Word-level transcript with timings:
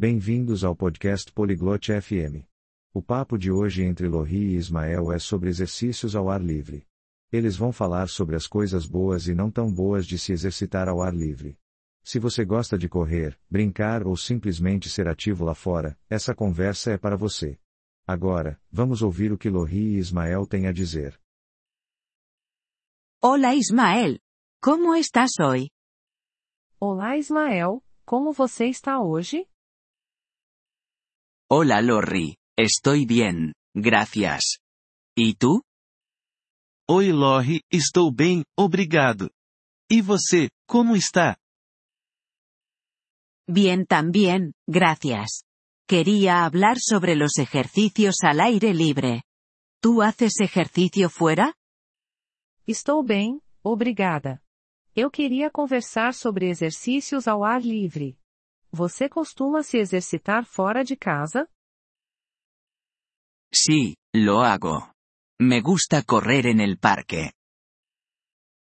Bem-vindos 0.00 0.62
ao 0.62 0.76
podcast 0.76 1.32
Poliglote 1.32 1.90
FM. 1.90 2.46
O 2.94 3.02
papo 3.02 3.36
de 3.36 3.50
hoje 3.50 3.82
entre 3.82 4.06
Lohri 4.06 4.52
e 4.52 4.54
Ismael 4.54 5.10
é 5.10 5.18
sobre 5.18 5.48
exercícios 5.48 6.14
ao 6.14 6.30
ar 6.30 6.40
livre. 6.40 6.86
Eles 7.32 7.56
vão 7.56 7.72
falar 7.72 8.08
sobre 8.08 8.36
as 8.36 8.46
coisas 8.46 8.86
boas 8.86 9.26
e 9.26 9.34
não 9.34 9.50
tão 9.50 9.68
boas 9.68 10.06
de 10.06 10.16
se 10.16 10.30
exercitar 10.30 10.88
ao 10.88 11.02
ar 11.02 11.12
livre. 11.12 11.58
Se 12.04 12.20
você 12.20 12.44
gosta 12.44 12.78
de 12.78 12.88
correr, 12.88 13.36
brincar 13.50 14.06
ou 14.06 14.16
simplesmente 14.16 14.88
ser 14.88 15.08
ativo 15.08 15.44
lá 15.44 15.52
fora, 15.52 15.98
essa 16.08 16.32
conversa 16.32 16.92
é 16.92 16.96
para 16.96 17.16
você. 17.16 17.58
Agora, 18.06 18.56
vamos 18.70 19.02
ouvir 19.02 19.32
o 19.32 19.36
que 19.36 19.50
Lohri 19.50 19.96
e 19.96 19.98
Ismael 19.98 20.46
têm 20.46 20.68
a 20.68 20.72
dizer. 20.72 21.20
Hola 23.20 23.52
Ismael. 23.56 24.20
¿Cómo 24.62 24.94
estás 24.94 25.32
hoy? 25.40 25.70
Olá 26.78 27.16
Ismael, 27.16 27.82
como 28.06 28.32
você 28.32 28.66
está 28.66 29.00
hoje? 29.00 29.44
Hola 31.50 31.80
Lorri, 31.80 32.36
estoy 32.58 33.06
bien, 33.06 33.54
gracias. 33.74 34.58
¿Y 35.16 35.32
tú? 35.36 35.62
Oi 36.86 37.10
Lorri, 37.10 37.62
estou 37.70 38.12
bem, 38.12 38.44
obrigado. 38.54 39.30
E 39.90 40.02
você, 40.02 40.50
como 40.66 40.94
está? 40.94 41.38
Bien 43.48 43.86
también, 43.86 44.52
gracias. 44.66 45.44
Quería 45.88 46.44
hablar 46.44 46.76
sobre 46.80 47.16
los 47.16 47.38
ejercicios 47.38 48.16
al 48.24 48.40
aire 48.40 48.74
libre. 48.74 49.22
¿Tú 49.80 50.02
haces 50.02 50.40
ejercicio 50.40 51.08
fuera? 51.08 51.54
Estou 52.66 53.02
bem, 53.02 53.40
obrigada. 53.62 54.42
Eu 54.94 55.10
queria 55.10 55.50
conversar 55.50 56.12
sobre 56.12 56.50
exercícios 56.50 57.26
ao 57.26 57.42
ar 57.42 57.62
livre. 57.62 58.18
Você 58.78 59.08
costuma 59.08 59.64
se 59.64 59.76
exercitar 59.78 60.44
fora 60.44 60.84
de 60.84 60.96
casa? 60.96 61.48
Sí, 63.52 63.96
lo 64.14 64.40
hago. 64.40 64.92
Me 65.40 65.60
gusta 65.60 66.04
correr 66.04 66.46
en 66.46 66.60
el 66.60 66.78
parque. 66.78 67.32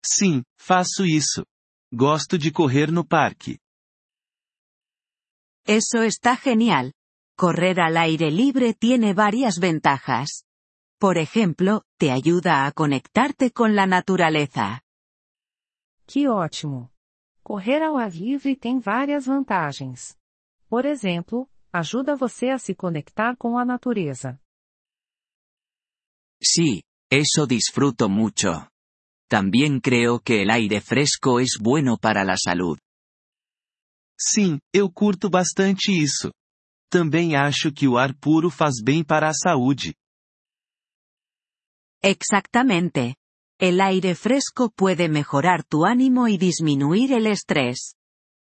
Sim, 0.05 0.43
faço 0.61 1.07
isso. 1.07 1.47
Gosto 1.91 2.37
de 2.37 2.53
correr 2.53 2.93
no 2.93 3.07
parque. 3.07 3.59
Eso 5.67 6.03
está 6.03 6.37
genial. 6.37 6.93
Correr 7.35 7.81
al 7.81 7.97
aire 7.97 8.31
libre 8.31 8.75
tiene 8.75 9.15
varias 9.15 9.59
ventajas. 9.59 10.45
Por 11.01 11.17
ejemplo, 11.17 11.85
te 11.99 12.11
ayuda 12.11 12.67
a 12.67 12.73
conectarte 12.73 13.51
con 13.51 13.75
la 13.75 13.87
naturaleza. 13.87 14.83
Que 16.07 16.29
ótimo! 16.29 16.92
Correr 17.43 17.83
ao 17.83 17.97
ar 17.97 18.13
livre 18.13 18.55
tem 18.55 18.79
várias 18.79 19.27
vantagens. 19.27 20.17
Por 20.69 20.85
exemplo, 20.87 21.49
ajuda 21.73 22.15
você 22.15 22.51
a 22.51 22.59
se 22.59 22.75
conectar 22.75 23.37
com 23.37 23.59
a 23.59 23.65
natureza. 23.65 24.41
Sí, 26.43 26.83
eso 27.11 27.47
disfruto 27.47 28.09
mucho. 28.09 28.69
También 29.29 29.81
creo 29.81 30.21
que 30.21 30.43
el 30.43 30.51
aire 30.51 30.81
fresco 30.81 31.41
es 31.41 31.59
bueno 31.61 31.97
para 31.99 32.25
la 32.25 32.37
salud. 32.37 32.79
Sim, 34.19 34.59
eu 34.73 34.91
curto 34.91 35.29
bastante 35.29 35.91
isso. 35.91 36.31
Também 36.91 37.35
acho 37.35 37.73
que 37.73 37.89
o 37.89 37.97
ar 37.97 38.15
puro 38.15 38.51
faz 38.51 38.75
bem 38.83 39.03
para 39.03 39.29
a 39.29 39.35
saúde. 39.35 39.95
Exactamente. 42.03 43.15
El 43.63 43.81
aire 43.81 44.17
fresco 44.17 44.71
puede 44.71 45.09
mejorar 45.09 45.63
tu 45.63 45.85
ánimo 45.85 46.27
y 46.27 46.37
disminuir 46.37 47.13
el 47.13 47.29
estrés. 47.29 47.95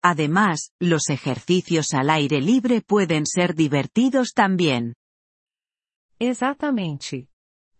Además, 0.02 0.70
los 0.80 1.10
ejercicios 1.10 1.92
al 1.92 2.08
aire 2.08 2.40
libre 2.40 2.80
pueden 2.80 3.26
ser 3.26 3.54
divertidos 3.54 4.32
también. 4.32 4.94
Exatamente. 6.18 7.28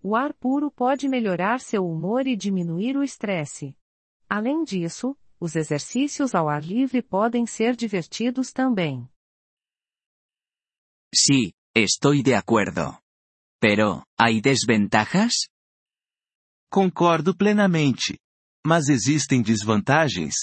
O 0.03 0.15
ar 0.15 0.35
puro 0.35 0.71
pode 0.71 1.09
melhorar 1.09 1.61
seu 1.61 1.87
humor 1.87 2.27
e 2.27 2.37
diminuir 2.37 2.99
o 2.99 3.03
estresse. 3.03 3.75
Além 4.29 4.63
disso, 4.63 5.17
os 5.41 5.57
exercícios 5.57 6.35
ao 6.35 6.51
ar 6.51 6.63
livre 6.63 7.01
podem 7.01 7.47
ser 7.47 7.75
divertidos 7.75 8.53
também. 8.53 9.09
Sí, 11.15 11.55
estoy 11.75 12.23
de 12.23 12.35
acuerdo. 12.35 13.01
Pero, 13.59 14.05
¿hay 14.19 14.43
desventajas? 14.43 15.52
Concordo 16.73 17.37
plenamente. 17.37 18.19
Mas 18.67 18.89
existem 18.89 19.43
desvantagens? 19.43 20.35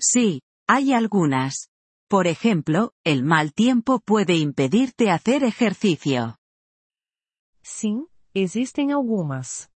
Sí, 0.00 0.40
hay 0.68 0.92
algunas. 0.94 1.68
Por 2.08 2.28
ejemplo, 2.28 2.92
el 3.04 3.24
mal 3.24 3.52
tiempo 3.52 3.98
puede 3.98 4.36
impedirte 4.36 5.10
hacer 5.10 5.42
ejercicio. 5.42 6.36
Sim, 7.60 8.06
existem 8.32 8.92
algumas. 8.92 9.68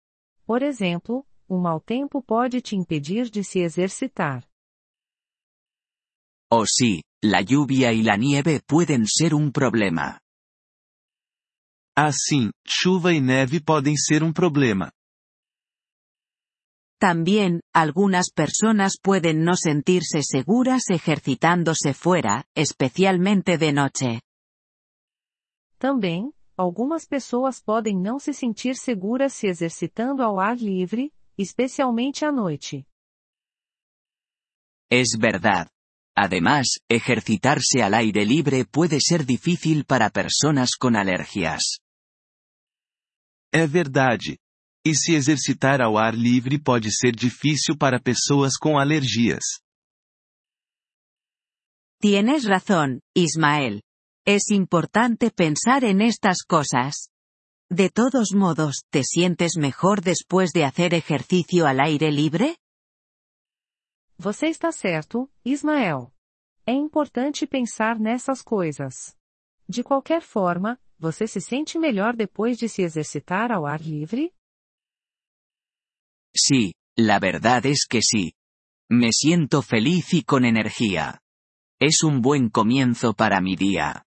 Por 0.47 0.63
exemplo, 0.63 1.27
o 1.49 1.59
mau 1.59 1.81
tempo 1.81 2.23
pode 2.23 2.63
te 2.63 2.77
impedir 2.77 3.31
de 3.31 3.43
se 3.43 3.59
exercitar. 3.65 4.49
O 6.49 6.65
sí, 6.65 7.03
la 7.21 7.43
lluvia 7.43 7.93
y 7.93 8.03
la 8.05 8.17
nieve 8.17 8.61
pueden 8.65 9.05
ser 9.09 9.35
un 9.35 9.51
problema. 9.51 10.21
Assim, 11.97 12.50
chuva 12.66 13.12
e 13.12 13.21
neve 13.21 13.60
podem 13.60 13.97
ser 13.97 14.25
um 14.25 14.32
problema. 14.32 14.91
También, 16.99 17.60
algunas 17.72 18.32
personas 18.32 18.94
pueden 19.00 19.44
no 19.44 19.56
sentirse 19.56 20.22
seguras 20.22 20.91
ejercitándose 20.91 21.93
fuera, 21.93 22.47
especialmente 22.56 23.59
de 23.59 23.72
noche. 23.72 24.21
Também, 25.78 26.32
algumas 26.56 27.06
pessoas 27.06 27.60
podem 27.62 27.97
não 27.97 28.19
se 28.19 28.32
sentir 28.32 28.75
seguras 28.75 29.34
se 29.34 29.47
exercitando 29.47 30.22
ao 30.22 30.41
ar 30.41 30.56
livre, 30.56 31.12
especialmente 31.37 32.25
à 32.25 32.32
noite. 32.32 32.87
Es 34.91 35.16
verdad. 35.19 35.69
Además, 36.16 36.78
ejercitarse 36.88 37.82
al 37.82 37.94
aire 37.94 38.25
libre 38.25 38.65
puede 38.65 39.00
ser 39.00 39.26
difícil 39.26 39.84
para 39.84 40.11
personas 40.11 40.76
con 40.76 40.97
alergias. 40.97 41.84
É 43.55 43.69
verdade. 43.69 44.37
E 44.85 44.97
se 44.97 45.15
exercitar 45.15 45.81
ao 45.81 45.97
ar 45.97 46.13
livre 46.13 46.59
pode 46.61 46.91
ser 46.91 47.13
difícil 47.15 47.79
para 47.79 48.01
pessoas 48.01 48.57
com 48.57 48.77
alergias. 48.77 49.45
Tienes 52.01 52.45
razón, 52.45 53.01
Ismael. 53.15 53.81
Es 54.27 54.51
importante 54.51 55.31
pensar 55.31 55.85
en 55.85 56.01
estas 56.01 56.43
cosas. 56.43 57.11
De 57.71 57.91
todos 57.91 58.33
modos, 58.35 58.83
¿te 58.91 59.05
sientes 59.05 59.53
mejor 59.57 60.03
después 60.03 60.51
de 60.51 60.65
hacer 60.65 60.93
ejercicio 60.93 61.69
al 61.69 61.79
aire 61.79 62.11
libre? 62.11 62.57
Você 64.19 64.49
está 64.49 64.73
certo, 64.73 65.31
Ismael. 65.45 66.13
É 66.67 66.73
importante 66.73 67.47
pensar 67.47 68.01
nessas 68.01 68.43
coisas. 68.43 69.17
De 69.69 69.85
qualquer 69.85 70.23
forma, 70.23 70.79
você 71.05 71.27
se 71.27 71.39
sente 71.39 71.79
melhor 71.79 72.17
depois 72.17 72.57
de 72.57 72.67
se 72.67 72.83
exercitar 72.83 73.53
ao 73.53 73.67
ar 73.67 73.81
livre? 73.83 74.33
Sí, 76.35 76.73
la 76.97 77.19
verdad 77.19 77.67
es 77.67 77.87
que 77.87 78.01
sí. 78.01 78.33
Me 78.91 79.11
siento 79.13 79.61
feliz 79.61 80.15
y 80.15 80.23
con 80.25 80.47
energía. 80.47 81.21
Es 81.79 82.03
un 82.03 82.23
buen 82.23 82.49
comienzo 82.49 83.13
para 83.13 83.41
mi 83.43 83.55
día. 83.55 84.03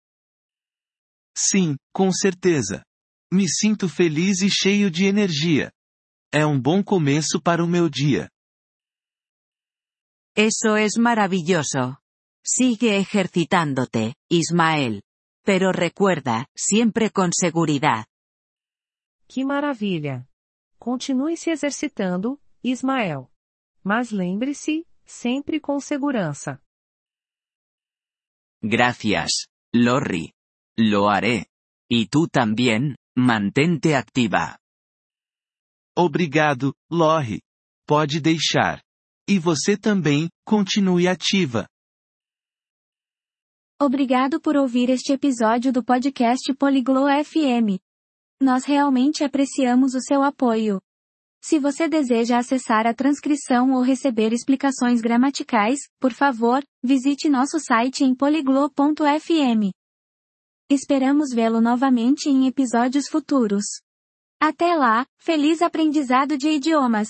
Sim, 1.37 1.77
com 1.93 2.11
certeza. 2.11 2.83
Me 3.31 3.47
sinto 3.47 3.89
feliz 3.89 4.41
e 4.41 4.49
cheio 4.49 4.91
de 4.91 5.05
energia. 5.05 5.71
É 6.33 6.47
um 6.47 6.59
bom 6.59 6.83
começo 6.83 7.43
para 7.43 7.63
o 7.63 7.67
meu 7.67 7.91
dia. 7.91 8.31
Eso 10.35 10.77
es 10.77 10.97
maravilloso. 10.97 11.99
Sigue 12.43 12.97
ejercitándote, 12.97 14.15
Ismael. 14.31 15.03
Pero 15.47 15.71
recuerda, 15.71 16.49
siempre 16.57 17.11
con 17.11 17.31
seguridad. 17.33 18.07
Que 19.29 19.45
maravilha! 19.45 20.29
Continue 20.77 21.37
se 21.37 21.53
exercitando, 21.53 22.41
Ismael. 22.65 23.29
Mas 23.85 24.11
lembre-se, 24.11 24.85
sempre 25.05 25.61
com 25.61 25.79
segurança. 25.79 26.61
Gracias, 28.61 29.47
Lorri. 29.73 30.33
Lo 30.77 31.09
haré. 31.09 31.47
Y 31.89 32.09
tú 32.09 32.27
también, 32.27 32.97
mantente 33.17 33.95
activa. 33.95 34.59
Obrigado, 35.97 36.75
Lorri. 36.91 37.41
Pode 37.87 38.21
deixar. 38.21 38.83
E 39.29 39.39
você 39.39 39.77
também, 39.77 40.29
continue 40.45 41.07
ativa. 41.07 41.69
Obrigado 43.79 44.41
por 44.41 44.57
ouvir 44.57 44.89
este 44.89 45.13
episódio 45.13 45.71
do 45.71 45.85
podcast 45.85 46.51
Poliglo 46.55 47.05
FM. 47.23 47.79
Nós 48.41 48.65
realmente 48.65 49.23
apreciamos 49.23 49.95
o 49.95 50.01
seu 50.01 50.23
apoio. 50.23 50.81
Se 51.45 51.59
você 51.59 51.87
deseja 51.87 52.39
acessar 52.39 52.87
a 52.87 52.95
transcrição 52.95 53.73
ou 53.75 53.83
receber 53.83 54.33
explicações 54.33 55.03
gramaticais, 55.03 55.81
por 56.01 56.15
favor, 56.15 56.65
visite 56.83 57.29
nosso 57.29 57.61
site 57.61 58.03
em 58.03 58.15
poliglo.fm. 58.15 59.71
Esperamos 60.71 61.35
vê-lo 61.35 61.61
novamente 61.61 62.31
em 62.31 62.47
episódios 62.47 63.09
futuros. 63.09 63.67
Até 64.41 64.75
lá, 64.75 65.07
feliz 65.19 65.61
aprendizado 65.61 66.39
de 66.39 66.49
idiomas! 66.49 67.09